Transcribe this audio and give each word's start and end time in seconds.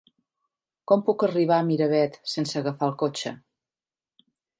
Com 0.91 1.03
puc 1.09 1.25
arribar 1.27 1.59
a 1.63 1.65
Miravet 1.67 2.17
sense 2.31 2.57
agafar 2.61 2.89
el 2.93 2.95
cotxe? 3.03 3.35